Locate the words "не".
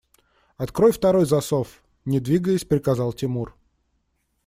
2.05-2.19